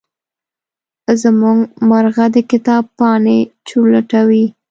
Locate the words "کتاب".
2.51-2.83